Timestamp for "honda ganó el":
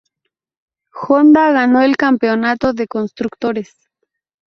0.95-1.95